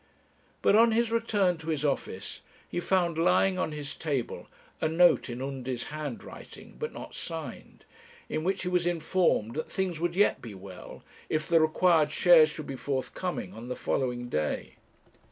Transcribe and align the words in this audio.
But 0.63 0.75
on 0.75 0.93
his 0.93 1.11
return 1.11 1.59
to 1.59 1.67
his 1.67 1.85
office, 1.85 2.41
he 2.67 2.79
found 2.79 3.19
lying 3.19 3.59
on 3.59 3.71
his 3.71 3.93
table 3.93 4.47
a 4.81 4.87
note 4.87 5.29
in 5.29 5.43
Undy's 5.43 5.89
handwriting, 5.89 6.75
but 6.79 6.91
not 6.91 7.13
signed, 7.13 7.85
in 8.27 8.43
which 8.43 8.63
he 8.63 8.67
was 8.67 8.87
informed 8.87 9.53
that 9.53 9.71
things 9.71 9.99
would 9.99 10.15
yet 10.15 10.41
be 10.41 10.55
well, 10.55 11.03
if 11.29 11.47
the 11.47 11.59
required 11.59 12.11
shares 12.11 12.49
should 12.49 12.65
be 12.65 12.75
forthcoming 12.75 13.53
on 13.53 13.67
the 13.67 13.75
following 13.75 14.27
day. 14.27 14.73